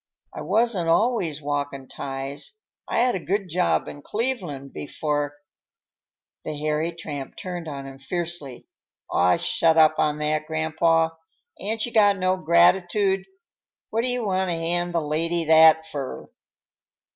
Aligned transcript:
I 0.33 0.41
wasn't 0.41 0.89
always 0.89 1.43
walkin' 1.43 1.87
ties; 1.87 2.53
I 2.87 3.01
had 3.01 3.13
a 3.13 3.19
good 3.19 3.49
job 3.49 3.87
in 3.87 4.01
Cleveland 4.01 4.73
before—" 4.73 5.35
The 6.43 6.57
hairy 6.57 6.91
tramp 6.91 7.35
turned 7.37 7.67
on 7.67 7.85
him 7.85 7.99
fiercely. 7.99 8.65
"Aw, 9.11 9.35
shut 9.35 9.77
up 9.77 9.99
on 9.99 10.17
that, 10.17 10.47
grandpaw! 10.47 11.09
Ain't 11.59 11.85
you 11.85 11.91
got 11.93 12.17
no 12.17 12.35
gratitude? 12.35 13.25
What 13.91 14.01
do 14.01 14.07
you 14.07 14.25
want 14.25 14.49
to 14.49 14.55
hand 14.55 14.91
the 14.95 15.01
lady 15.01 15.43
that 15.45 15.85
fur?" 15.85 16.27